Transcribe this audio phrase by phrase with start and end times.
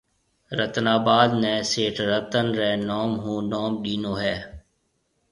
[0.57, 4.35] رتن آباد نيَ سيٺ رتن رَي نوم ھون نوم ڏينو ھيََََ